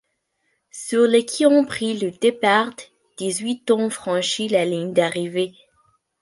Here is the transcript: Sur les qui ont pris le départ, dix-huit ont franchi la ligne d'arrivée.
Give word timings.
Sur 0.71 1.05
les 1.07 1.27
qui 1.27 1.45
ont 1.45 1.63
pris 1.63 1.95
le 1.95 2.09
départ, 2.09 2.71
dix-huit 3.19 3.69
ont 3.69 3.91
franchi 3.91 4.47
la 4.47 4.65
ligne 4.65 4.93
d'arrivée. 4.93 5.53